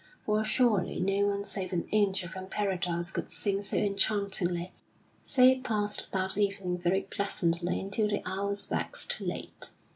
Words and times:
For 0.25 0.43
surely 0.43 0.99
no 0.99 1.27
one 1.27 1.45
save 1.45 1.71
an 1.71 1.87
angel 1.91 2.27
from 2.27 2.47
Paradise 2.47 3.11
could 3.11 3.29
sing 3.29 3.61
so 3.61 3.77
enchantingly." 3.77 4.71
So 5.21 5.59
passed 5.61 6.11
that 6.11 6.39
evening 6.39 6.79
very 6.79 7.01
pleasantly 7.01 7.79
until 7.79 8.07
the 8.07 8.23
hours 8.27 8.67
waxed 8.71 9.21
late. 9.21 9.69